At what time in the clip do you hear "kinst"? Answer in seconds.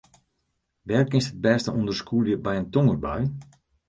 1.09-1.29